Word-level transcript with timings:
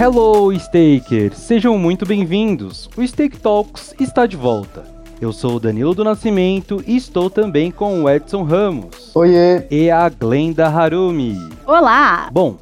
Hello, 0.00 0.56
Stakers! 0.56 1.36
Sejam 1.38 1.76
muito 1.76 2.06
bem-vindos! 2.06 2.88
O 2.96 3.04
Stake 3.04 3.36
Talks 3.36 3.92
está 3.98 4.26
de 4.26 4.36
volta. 4.36 4.86
Eu 5.20 5.32
sou 5.32 5.56
o 5.56 5.58
Danilo 5.60 5.92
do 5.92 6.04
Nascimento 6.04 6.80
e 6.86 6.96
estou 6.96 7.28
também 7.28 7.72
com 7.72 8.04
o 8.04 8.08
Edson 8.08 8.44
Ramos. 8.44 9.10
Oiê! 9.16 9.66
E 9.68 9.90
a 9.90 10.08
Glenda 10.08 10.68
Harumi. 10.68 11.34
Olá! 11.66 12.30
Bom, 12.30 12.58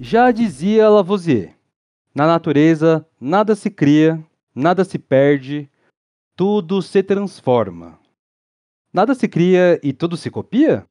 já 0.00 0.30
dizia 0.30 0.88
Lavoisier: 0.88 1.54
na 2.14 2.26
natureza 2.26 3.06
nada 3.20 3.54
se 3.54 3.68
cria, 3.68 4.18
nada 4.54 4.82
se 4.82 4.98
perde, 4.98 5.68
tudo 6.34 6.80
se 6.80 7.02
transforma. 7.02 7.98
Nada 8.90 9.14
se 9.14 9.28
cria 9.28 9.78
e 9.82 9.92
tudo 9.92 10.16
se 10.16 10.30
copia? 10.30 10.86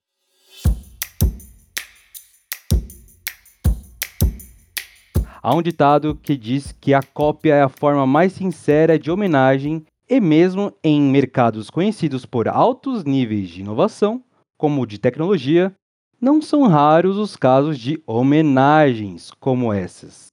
Há 5.42 5.56
um 5.56 5.62
ditado 5.62 6.16
que 6.22 6.36
diz 6.36 6.74
que 6.82 6.94
a 6.94 7.02
cópia 7.02 7.56
é 7.56 7.62
a 7.62 7.70
forma 7.70 8.06
mais 8.06 8.34
sincera 8.34 9.00
de 9.00 9.10
homenagem, 9.10 9.86
e 10.10 10.20
mesmo 10.20 10.74
em 10.84 11.02
mercados 11.02 11.70
conhecidos 11.70 12.26
por 12.26 12.48
altos 12.48 13.04
níveis 13.04 13.50
de 13.50 13.62
inovação, 13.62 14.24
como 14.58 14.82
o 14.82 14.86
de 14.86 14.98
tecnologia, 14.98 15.74
não 16.20 16.42
são 16.42 16.68
raros 16.68 17.18
os 17.18 17.38
casos 17.38 17.80
de 17.80 18.02
homenagens 18.06 19.32
como 19.40 19.72
essas. 19.72 20.28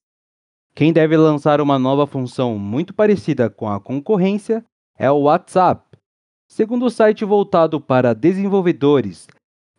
Quem 0.75 0.93
deve 0.93 1.17
lançar 1.17 1.61
uma 1.61 1.79
nova 1.79 2.07
função 2.07 2.59
muito 2.59 2.93
parecida 2.93 3.49
com 3.49 3.69
a 3.69 3.79
concorrência 3.79 4.65
é 4.99 5.11
o 5.11 5.21
WhatsApp. 5.21 5.97
Segundo 6.49 6.87
o 6.87 6.91
site 6.91 7.25
voltado 7.25 7.81
para 7.81 8.15
desenvolvedores, 8.15 9.29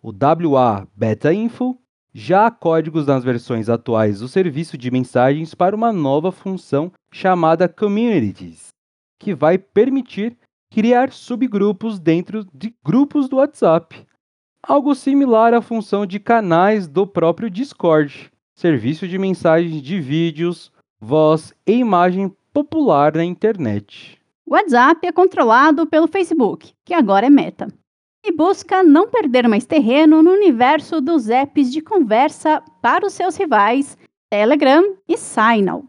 o 0.02 0.09
WA 0.12 0.88
Beta 0.95 1.34
Info, 1.34 1.78
já 2.19 2.47
há 2.47 2.51
códigos 2.51 3.05
nas 3.05 3.23
versões 3.23 3.69
atuais 3.69 4.21
do 4.21 4.27
serviço 4.27 4.75
de 4.75 4.89
mensagens 4.89 5.53
para 5.53 5.75
uma 5.75 5.93
nova 5.93 6.31
função 6.31 6.91
chamada 7.11 7.69
Communities, 7.69 8.69
que 9.19 9.35
vai 9.35 9.59
permitir 9.59 10.35
criar 10.71 11.11
subgrupos 11.11 11.99
dentro 11.99 12.43
de 12.51 12.73
grupos 12.83 13.29
do 13.29 13.35
WhatsApp. 13.35 14.03
Algo 14.67 14.95
similar 14.95 15.53
à 15.53 15.61
função 15.61 16.07
de 16.07 16.19
canais 16.19 16.88
do 16.88 17.05
próprio 17.05 17.51
Discord, 17.51 18.31
serviço 18.55 19.07
de 19.07 19.19
mensagens 19.19 19.79
de 19.79 20.01
vídeos, 20.01 20.71
voz 20.99 21.53
e 21.67 21.73
imagem 21.73 22.35
popular 22.51 23.13
na 23.13 23.23
internet. 23.23 24.19
O 24.43 24.55
WhatsApp 24.55 25.05
é 25.05 25.11
controlado 25.11 25.85
pelo 25.85 26.07
Facebook, 26.07 26.73
que 26.83 26.95
agora 26.95 27.27
é 27.27 27.29
Meta 27.29 27.67
e 28.28 28.31
busca 28.33 28.83
não 28.83 29.08
perder 29.08 29.47
mais 29.47 29.66
terreno 29.66 30.22
no 30.22 30.31
universo 30.31 31.00
dos 31.00 31.30
apps 31.30 31.72
de 31.72 31.80
conversa 31.80 32.61
para 32.81 33.08
os 33.08 33.14
seus 33.14 33.38
rivais 33.38 33.97
Telegram 34.30 34.97
e 35.08 35.16
Signal. 35.16 35.86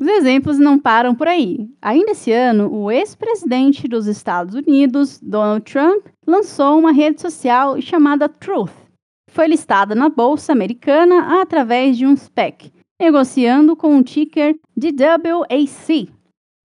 Os 0.00 0.08
exemplos 0.08 0.58
não 0.58 0.78
param 0.78 1.14
por 1.14 1.28
aí. 1.28 1.68
Ainda 1.80 2.10
esse 2.10 2.32
ano, 2.32 2.72
o 2.72 2.90
ex-presidente 2.90 3.86
dos 3.86 4.08
Estados 4.08 4.54
Unidos, 4.56 5.20
Donald 5.22 5.64
Trump, 5.70 6.06
lançou 6.26 6.76
uma 6.76 6.90
rede 6.90 7.20
social 7.20 7.80
chamada 7.80 8.28
Truth. 8.28 8.72
Foi 9.30 9.46
listada 9.46 9.94
na 9.94 10.08
bolsa 10.08 10.52
americana 10.52 11.40
através 11.40 11.96
de 11.96 12.04
um 12.04 12.16
SPAC, 12.16 12.72
negociando 13.00 13.76
com 13.76 13.94
um 13.94 14.02
ticker 14.02 14.58
de 14.76 14.88
WAC, 14.88 16.10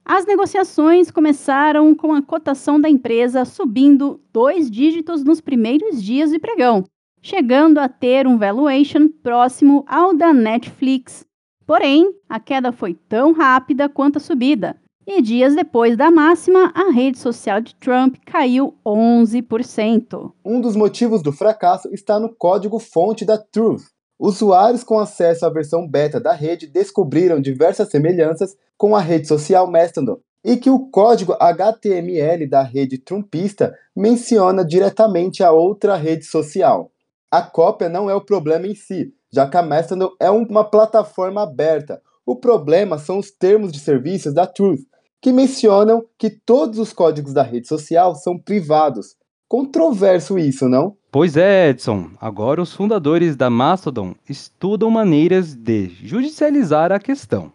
as 0.06 0.24
negociações 0.24 1.10
começaram 1.10 1.96
com 1.96 2.14
a 2.14 2.22
cotação 2.22 2.80
da 2.80 2.88
empresa 2.88 3.44
subindo 3.44 4.22
dois 4.32 4.70
dígitos 4.70 5.24
nos 5.24 5.42
primeiros 5.42 6.02
dias 6.02 6.30
de 6.30 6.38
pregão, 6.38 6.84
chegando 7.24 7.80
a 7.80 7.90
ter 7.90 8.28
um 8.28 8.38
valuation 8.38 9.10
próximo 9.24 9.84
ao 9.88 10.14
da 10.14 10.32
Netflix. 10.32 11.26
Porém, 11.66 12.14
a 12.30 12.40
queda 12.40 12.72
foi 12.72 12.94
tão 12.94 13.34
rápida 13.34 13.90
quanto 13.90 14.18
a 14.18 14.22
subida, 14.22 14.80
e 15.08 15.22
dias 15.24 15.56
depois 15.56 15.98
da 15.98 16.12
máxima, 16.12 16.72
a 16.76 16.92
rede 16.92 17.18
social 17.18 17.60
de 17.60 17.74
Trump 17.76 18.16
caiu 18.26 18.76
11%. 18.86 20.32
Um 20.46 20.62
dos 20.62 20.76
motivos 20.76 21.24
do 21.24 21.32
fracasso 21.32 21.90
está 21.92 22.20
no 22.20 22.30
código-fonte 22.36 23.26
da 23.26 23.38
Truth, 23.38 23.86
Usuários 24.20 24.84
com 24.84 24.98
acesso 24.98 25.46
à 25.46 25.50
versão 25.50 25.88
beta 25.88 26.20
da 26.20 26.34
rede 26.34 26.68
descobriram 26.68 27.42
diversas 27.42 27.90
semelhanças 27.90 28.56
com 28.78 28.96
a 28.96 29.02
rede 29.02 29.28
social 29.28 29.70
Mastodon 29.70 30.20
e 30.44 30.56
que 30.56 30.70
o 30.70 30.88
código 30.90 31.36
HTML 31.40 32.48
da 32.48 32.62
rede 32.62 32.98
trumpista 32.98 33.76
menciona 33.96 34.64
diretamente 34.64 35.44
a 35.44 35.52
outra 35.52 35.96
rede 35.96 36.24
social. 36.24 36.92
A 37.32 37.42
cópia 37.42 37.90
não 37.90 38.10
é 38.10 38.16
o 38.16 38.24
problema 38.24 38.68
em 38.68 38.76
si, 38.76 39.12
já 39.34 39.50
que 39.50 39.58
a 39.58 39.64
Mastodon 39.64 40.12
é 40.20 40.30
uma 40.30 40.64
plataforma 40.64 41.42
aberta. 41.44 42.02
O 42.26 42.36
problema 42.36 42.98
são 42.98 43.18
os 43.18 43.32
termos 43.32 43.72
de 43.72 43.80
serviços 43.80 44.34
da 44.34 44.48
Truth, 44.48 44.82
que 45.22 45.34
mencionam 45.34 46.06
que 46.18 46.30
todos 46.30 46.80
os 46.80 46.94
códigos 46.94 47.34
da 47.34 47.44
rede 47.44 47.68
social 47.68 48.16
são 48.16 48.38
privados. 48.38 49.16
Controverso 49.48 50.38
isso, 50.38 50.70
não? 50.70 50.96
Pois 51.16 51.38
é, 51.38 51.70
Edson. 51.70 52.10
Agora 52.20 52.62
os 52.62 52.74
fundadores 52.74 53.38
da 53.38 53.50
Mastodon 53.50 54.16
estudam 54.28 54.92
maneiras 54.92 55.56
de 55.56 55.88
judicializar 55.88 56.92
a 56.92 57.00
questão. 57.00 57.54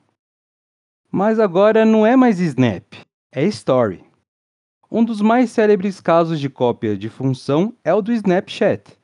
Mas 1.13 1.39
agora 1.39 1.85
não 1.85 2.07
é 2.07 2.17
mais 2.17 2.41
Snap, 2.41 2.95
é 3.31 3.45
Story. 3.45 4.03
Um 4.91 5.05
dos 5.05 5.21
mais 5.21 5.51
célebres 5.51 6.01
casos 6.01 6.41
de 6.41 6.49
cópia 6.49 6.97
de 6.97 7.11
função 7.11 7.75
é 7.85 7.93
o 7.93 8.01
do 8.01 8.11
Snapchat. 8.15 8.97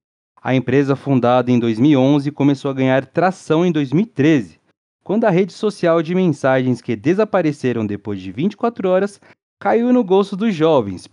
A 0.42 0.54
empresa 0.54 0.96
fundada 0.96 1.52
em 1.52 1.58
2011 1.58 2.30
começou 2.30 2.70
a 2.70 2.74
ganhar 2.74 3.04
tração 3.04 3.62
em 3.62 3.70
2013, 3.70 4.58
quando 5.04 5.26
a 5.26 5.30
rede 5.30 5.52
social 5.52 6.00
de 6.00 6.14
mensagens 6.14 6.80
que 6.80 6.96
desapareceram 6.96 7.86
depois 7.86 8.22
de 8.22 8.32
24 8.32 8.88
horas 8.88 9.20
caiu 9.60 9.92
no 9.92 10.02
gosto 10.02 10.34
dos 10.34 10.54
jovens, 10.54 11.06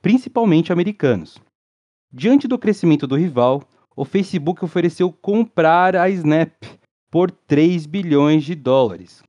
principalmente 0.00 0.72
americanos. 0.72 1.44
Diante 2.18 2.48
do 2.48 2.58
crescimento 2.58 3.06
do 3.06 3.14
rival, 3.14 3.62
o 3.94 4.02
Facebook 4.02 4.64
ofereceu 4.64 5.12
comprar 5.12 5.94
a 5.94 6.08
Snap 6.08 6.50
por 7.10 7.30
3 7.30 7.84
bilhões 7.84 8.42
de 8.42 8.54
dólares. 8.54 9.22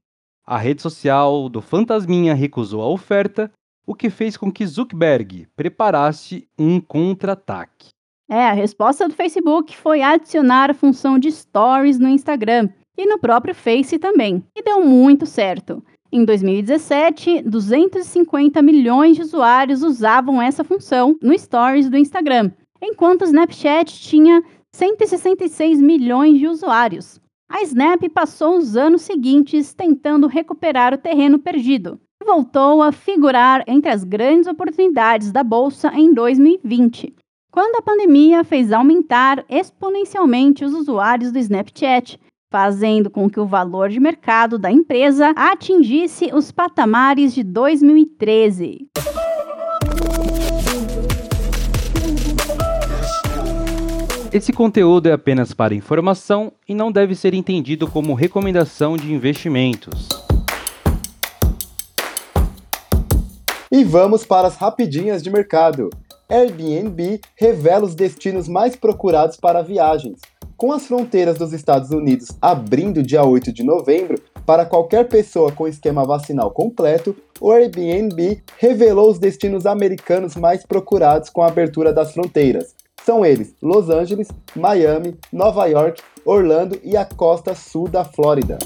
A 0.46 0.58
rede 0.58 0.82
social 0.82 1.50
do 1.50 1.62
Fantasminha 1.62 2.34
recusou 2.34 2.82
a 2.82 2.88
oferta, 2.88 3.52
o 3.86 3.94
que 3.94 4.10
fez 4.10 4.38
com 4.38 4.50
que 4.50 4.66
Zuckerberg 4.66 5.50
preparasse 5.54 6.48
um 6.58 6.80
contra-ataque. 6.80 7.90
É, 8.30 8.48
a 8.48 8.54
resposta 8.54 9.06
do 9.06 9.14
Facebook 9.14 9.76
foi 9.76 10.02
adicionar 10.02 10.72
a 10.72 10.74
função 10.74 11.20
de 11.20 11.30
Stories 11.30 12.00
no 12.00 12.08
Instagram 12.08 12.70
e 12.98 13.06
no 13.06 13.20
próprio 13.20 13.54
Face 13.54 14.00
também, 14.00 14.42
e 14.56 14.64
deu 14.64 14.86
muito 14.86 15.26
certo. 15.26 15.84
Em 16.10 16.24
2017, 16.24 17.42
250 17.42 18.62
milhões 18.62 19.18
de 19.18 19.24
usuários 19.24 19.84
usavam 19.84 20.42
essa 20.42 20.64
função 20.64 21.18
no 21.22 21.38
Stories 21.38 21.90
do 21.90 21.98
Instagram, 21.98 22.50
enquanto 22.82 23.22
o 23.22 23.26
Snapchat 23.26 24.00
tinha 24.00 24.44
166 24.74 25.82
milhões 25.82 26.38
de 26.40 26.48
usuários. 26.48 27.20
A 27.50 27.62
Snap 27.64 28.04
passou 28.14 28.58
os 28.58 28.76
anos 28.76 29.04
seguintes 29.04 29.74
tentando 29.74 30.28
recuperar 30.28 30.94
o 30.94 30.98
terreno 30.98 31.40
perdido 31.40 32.00
e 32.22 32.26
voltou 32.26 32.82
a 32.82 32.92
figurar 32.92 33.64
entre 33.68 33.90
as 33.90 34.04
grandes 34.04 34.48
oportunidades 34.48 35.32
da 35.32 35.44
bolsa 35.44 35.92
em 35.94 36.14
2020, 36.14 37.16
quando 37.50 37.78
a 37.78 37.82
pandemia 37.82 38.44
fez 38.44 38.72
aumentar 38.72 39.46
exponencialmente 39.50 40.66
os 40.66 40.74
usuários 40.74 41.32
do 41.32 41.40
Snapchat, 41.40 42.20
fazendo 42.52 43.10
com 43.10 43.30
que 43.30 43.40
o 43.40 43.46
valor 43.46 43.90
de 43.90 44.00
mercado 44.00 44.60
da 44.60 44.72
empresa 44.72 45.34
atingisse 45.36 46.30
os 46.34 46.52
patamares 46.52 47.34
de 47.34 47.44
2013. 47.44 48.88
Esse 54.38 54.54
conteúdo 54.54 55.10
é 55.10 55.14
apenas 55.14 55.52
para 55.52 55.74
informação 55.74 56.52
e 56.70 56.76
não 56.76 56.92
deve 56.92 57.16
ser 57.16 57.34
entendido 57.34 57.88
como 57.88 58.14
recomendação 58.14 58.96
de 58.96 59.12
investimentos. 59.12 60.08
E 63.72 63.84
vamos 63.84 64.28
para 64.28 64.48
as 64.48 64.56
rapidinhas 64.56 65.24
de 65.24 65.32
mercado. 65.32 65.90
Airbnb 66.30 67.20
revela 67.36 67.86
os 67.86 67.96
destinos 67.96 68.48
mais 68.48 68.76
procurados 68.76 69.38
para 69.38 69.64
viagens. 69.64 70.20
Com 70.56 70.72
as 70.72 70.86
fronteiras 70.86 71.40
dos 71.40 71.52
Estados 71.52 71.90
Unidos 71.90 72.28
abrindo 72.40 73.02
dia 73.02 73.24
8 73.24 73.52
de 73.52 73.64
novembro 73.64 74.22
para 74.46 74.68
qualquer 74.68 75.08
pessoa 75.08 75.52
com 75.52 75.68
esquema 75.68 76.06
vacinal 76.06 76.52
completo, 76.52 77.16
o 77.42 77.52
Airbnb 77.52 78.44
revelou 78.60 79.10
os 79.10 79.18
destinos 79.18 79.66
americanos 79.66 80.36
mais 80.36 80.64
procurados 80.64 81.32
com 81.32 81.42
a 81.42 81.48
abertura 81.48 81.92
das 81.92 82.14
fronteiras. 82.14 82.76
São 83.08 83.26
eles 83.26 83.56
Los 83.62 83.90
Angeles, 83.90 84.28
Miami, 84.54 85.16
Nova 85.32 85.66
York, 85.66 86.02
Orlando 86.26 86.78
e 86.84 86.98
a 86.98 87.06
costa 87.06 87.56
sul 87.56 87.88
da 87.88 88.04
Flórida. 88.04 88.58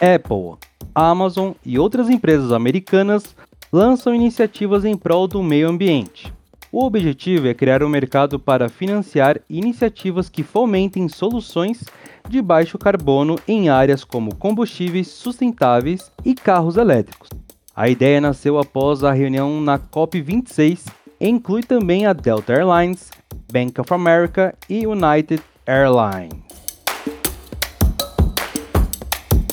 Apple, 0.00 0.56
Amazon 0.94 1.52
e 1.62 1.78
outras 1.78 2.08
empresas 2.08 2.50
americanas 2.50 3.36
lançam 3.70 4.14
iniciativas 4.14 4.86
em 4.86 4.96
prol 4.96 5.28
do 5.28 5.42
meio 5.42 5.68
ambiente. 5.68 6.32
O 6.72 6.82
objetivo 6.82 7.46
é 7.46 7.52
criar 7.52 7.82
um 7.82 7.90
mercado 7.90 8.38
para 8.38 8.70
financiar 8.70 9.38
iniciativas 9.50 10.30
que 10.30 10.42
fomentem 10.42 11.10
soluções 11.10 11.84
de 12.26 12.40
baixo 12.40 12.78
carbono 12.78 13.36
em 13.46 13.68
áreas 13.68 14.02
como 14.02 14.34
combustíveis 14.34 15.08
sustentáveis 15.08 16.10
e 16.24 16.34
carros 16.34 16.78
elétricos. 16.78 17.28
A 17.76 17.90
ideia 17.90 18.22
nasceu 18.22 18.58
após 18.58 19.04
a 19.04 19.12
reunião 19.12 19.60
na 19.60 19.78
COP26 19.78 20.86
e 21.20 21.28
inclui 21.28 21.62
também 21.62 22.06
a 22.06 22.14
Delta 22.14 22.54
Airlines, 22.54 23.10
Bank 23.52 23.78
of 23.78 23.92
America 23.92 24.54
e 24.66 24.86
United 24.86 25.42
Airlines. 25.66 26.32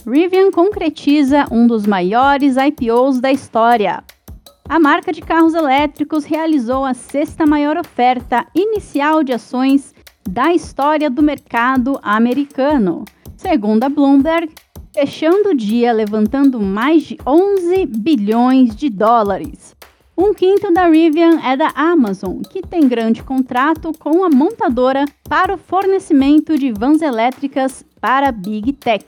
Rivian 0.07 0.51
concretiza 0.51 1.45
um 1.51 1.67
dos 1.67 1.85
maiores 1.85 2.55
IPOs 2.55 3.19
da 3.19 3.29
história. 3.29 4.01
A 4.69 4.79
marca 4.79 5.11
de 5.11 5.21
carros 5.21 5.53
elétricos 5.53 6.23
realizou 6.23 6.85
a 6.85 6.93
sexta 6.93 7.45
maior 7.45 7.75
oferta 7.75 8.47
inicial 8.55 9.21
de 9.21 9.33
ações 9.33 9.93
da 10.29 10.53
história 10.53 11.09
do 11.09 11.21
mercado 11.21 11.99
americano, 12.01 13.03
segundo 13.35 13.83
a 13.83 13.89
Bloomberg, 13.89 14.49
fechando 14.93 15.49
o 15.49 15.55
dia 15.55 15.91
levantando 15.91 16.61
mais 16.61 17.03
de 17.03 17.17
11 17.25 17.87
bilhões 17.87 18.75
de 18.75 18.89
dólares. 18.89 19.75
Um 20.15 20.31
quinto 20.35 20.71
da 20.71 20.87
Rivian 20.87 21.39
é 21.43 21.57
da 21.57 21.69
Amazon, 21.75 22.41
que 22.41 22.61
tem 22.61 22.87
grande 22.87 23.23
contrato 23.23 23.91
com 23.97 24.23
a 24.23 24.29
montadora 24.29 25.05
para 25.27 25.55
o 25.55 25.57
fornecimento 25.57 26.55
de 26.55 26.71
vans 26.71 27.01
elétricas 27.01 27.83
para 27.99 28.31
Big 28.31 28.73
Tech. 28.73 29.03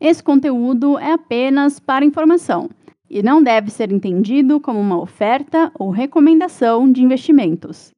Esse 0.00 0.22
conteúdo 0.22 0.98
é 0.98 1.12
apenas 1.12 1.78
para 1.78 2.06
informação 2.06 2.70
e 3.10 3.22
não 3.22 3.42
deve 3.42 3.70
ser 3.70 3.92
entendido 3.92 4.58
como 4.58 4.80
uma 4.80 4.98
oferta 4.98 5.70
ou 5.78 5.90
recomendação 5.90 6.90
de 6.90 7.02
investimentos. 7.02 7.92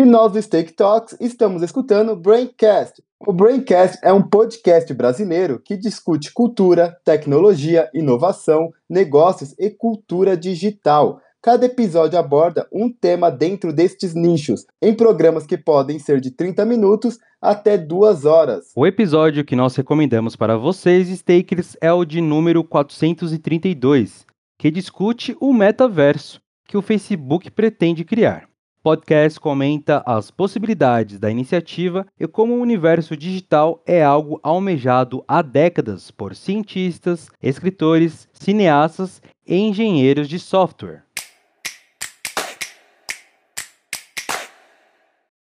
E 0.00 0.04
nós 0.06 0.32
do 0.32 0.40
Stake 0.40 0.72
Talks 0.72 1.14
estamos 1.20 1.60
escutando 1.62 2.16
Braincast. 2.16 3.02
O 3.20 3.34
Braincast 3.34 3.98
é 4.02 4.10
um 4.10 4.22
podcast 4.22 4.94
brasileiro 4.94 5.60
que 5.62 5.76
discute 5.76 6.32
cultura, 6.32 6.96
tecnologia, 7.04 7.90
inovação, 7.92 8.72
negócios 8.88 9.54
e 9.58 9.68
cultura 9.68 10.38
digital. 10.38 11.20
Cada 11.42 11.66
episódio 11.66 12.18
aborda 12.18 12.66
um 12.72 12.90
tema 12.90 13.30
dentro 13.30 13.74
destes 13.74 14.14
nichos, 14.14 14.64
em 14.80 14.94
programas 14.94 15.44
que 15.44 15.58
podem 15.58 15.98
ser 15.98 16.18
de 16.18 16.30
30 16.30 16.64
minutos 16.64 17.18
até 17.38 17.76
2 17.76 18.24
horas. 18.24 18.72
O 18.74 18.86
episódio 18.86 19.44
que 19.44 19.54
nós 19.54 19.76
recomendamos 19.76 20.34
para 20.34 20.56
vocês, 20.56 21.08
Stakers, 21.08 21.76
é 21.78 21.92
o 21.92 22.06
de 22.06 22.22
número 22.22 22.64
432, 22.64 24.24
que 24.58 24.70
discute 24.70 25.36
o 25.38 25.52
metaverso 25.52 26.40
que 26.66 26.78
o 26.78 26.80
Facebook 26.80 27.50
pretende 27.50 28.02
criar. 28.02 28.49
O 28.80 28.82
podcast 28.82 29.38
comenta 29.38 30.02
as 30.06 30.30
possibilidades 30.30 31.18
da 31.18 31.30
iniciativa 31.30 32.06
e 32.18 32.26
como 32.26 32.54
o 32.54 32.62
universo 32.62 33.14
digital 33.14 33.82
é 33.84 34.02
algo 34.02 34.40
almejado 34.42 35.22
há 35.28 35.42
décadas 35.42 36.10
por 36.10 36.34
cientistas, 36.34 37.28
escritores, 37.42 38.26
cineastas 38.32 39.20
e 39.46 39.54
engenheiros 39.54 40.30
de 40.30 40.38
software. 40.38 41.04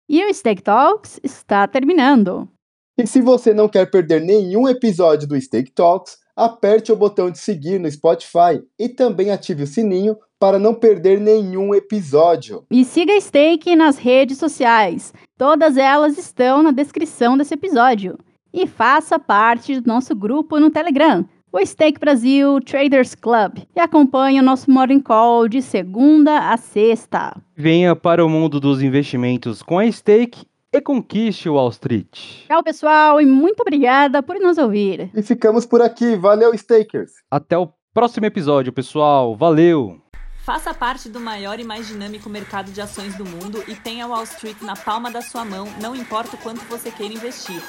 E 0.09 0.25
o 0.25 0.33
Steak 0.33 0.63
Talks 0.63 1.19
está 1.23 1.67
terminando. 1.67 2.49
E 2.97 3.05
se 3.05 3.21
você 3.21 3.53
não 3.53 3.69
quer 3.69 3.85
perder 3.91 4.19
nenhum 4.19 4.67
episódio 4.67 5.27
do 5.27 5.39
Steak 5.39 5.73
Talks, 5.73 6.17
aperte 6.37 6.91
o 6.91 6.95
botão 6.95 7.31
de 7.31 7.39
seguir 7.39 7.79
no 7.79 7.89
Spotify 7.89 8.61
e 8.77 8.87
também 8.87 9.31
ative 9.31 9.63
o 9.63 9.67
sininho 9.67 10.15
para 10.39 10.59
não 10.59 10.75
perder 10.75 11.19
nenhum 11.19 11.73
episódio. 11.73 12.63
E 12.69 12.85
siga 12.85 13.13
a 13.13 13.19
Steak 13.19 13.75
nas 13.75 13.97
redes 13.97 14.37
sociais. 14.37 15.11
Todas 15.35 15.75
elas 15.75 16.15
estão 16.15 16.61
na 16.61 16.69
descrição 16.69 17.35
desse 17.35 17.55
episódio. 17.55 18.19
E 18.53 18.67
faça 18.67 19.17
parte 19.17 19.81
do 19.81 19.87
nosso 19.87 20.15
grupo 20.15 20.59
no 20.59 20.69
Telegram 20.69 21.25
o 21.51 21.65
Stake 21.65 21.99
Brasil 21.99 22.59
Traders 22.61 23.15
Club 23.15 23.59
e 23.75 23.79
acompanhe 23.79 24.39
o 24.39 24.43
nosso 24.43 24.69
Morning 24.69 24.99
Call 24.99 25.47
de 25.47 25.61
segunda 25.61 26.51
a 26.51 26.57
sexta. 26.57 27.35
Venha 27.55 27.95
para 27.95 28.23
o 28.23 28.29
mundo 28.29 28.59
dos 28.59 28.81
investimentos 28.81 29.63
com 29.63 29.79
a 29.79 29.91
Stake 29.91 30.45
e 30.73 30.81
conquiste 30.81 31.49
o 31.49 31.53
Wall 31.53 31.69
Street. 31.69 32.45
Tchau, 32.47 32.63
pessoal, 32.63 33.21
e 33.21 33.25
muito 33.25 33.61
obrigada 33.61 34.21
por 34.21 34.39
nos 34.39 34.57
ouvir. 34.57 35.09
E 35.13 35.21
ficamos 35.21 35.65
por 35.65 35.81
aqui. 35.81 36.15
Valeu, 36.15 36.53
Stakers! 36.57 37.11
Até 37.31 37.57
o 37.57 37.71
próximo 37.93 38.25
episódio, 38.25 38.71
pessoal. 38.73 39.35
Valeu! 39.35 40.01
Faça 40.47 40.73
parte 40.73 41.09
do 41.09 41.19
maior 41.19 41.59
e 41.59 41.63
mais 41.65 41.87
dinâmico 41.87 42.29
mercado 42.29 42.71
de 42.71 42.79
ações 42.79 43.15
do 43.15 43.25
mundo 43.25 43.61
e 43.67 43.75
tenha 43.75 44.07
Wall 44.07 44.23
Street 44.23 44.61
na 44.61 44.77
palma 44.77 45.11
da 45.11 45.21
sua 45.21 45.43
mão, 45.43 45.67
não 45.81 45.93
importa 45.93 46.37
o 46.37 46.39
quanto 46.39 46.63
você 46.69 46.89
queira 46.89 47.13
investir. 47.13 47.61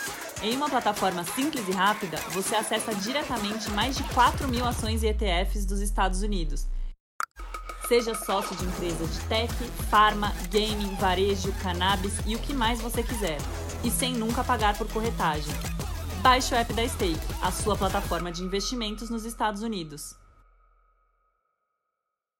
Em 0.45 0.55
uma 0.55 0.71
plataforma 0.71 1.25
simples 1.25 1.67
e 1.67 1.73
rápida, 1.73 2.19
você 2.31 2.55
acessa 2.55 2.95
diretamente 2.95 3.69
mais 3.73 3.97
de 3.97 4.05
4 4.15 4.47
mil 4.47 4.65
ações 4.65 5.03
e 5.03 5.09
ETFs 5.09 5.67
dos 5.67 5.81
Estados 5.81 6.23
Unidos. 6.23 6.69
Seja 7.88 8.14
sócio 8.14 8.55
de 8.55 8.67
empresa 8.67 9.06
de 9.06 9.19
tech, 9.29 9.50
farma, 9.88 10.35
gaming, 10.50 10.94
varejo, 10.96 11.50
cannabis 11.62 12.19
e 12.26 12.37
o 12.37 12.38
que 12.38 12.52
mais 12.52 12.82
você 12.82 13.02
quiser. 13.02 13.38
E 13.82 13.90
sem 13.90 14.12
nunca 14.12 14.44
pagar 14.44 14.76
por 14.76 14.87
corretagem. 14.93 15.55
Baixe 16.20 16.55
o 16.55 16.58
app 16.58 16.70
da 16.75 16.87
Stake, 16.87 17.19
a 17.40 17.50
sua 17.50 17.75
plataforma 17.76 18.31
de 18.31 18.43
investimentos 18.43 19.08
nos 19.08 19.25
Estados 19.25 19.62
Unidos. 19.62 20.14